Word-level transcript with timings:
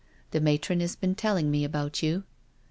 The 0.31 0.41
matron 0.41 0.79
has 0.79 0.95
been 0.95 1.13
telling 1.13 1.51
me 1.51 1.63
about 1.63 2.01
you.' 2.01 2.23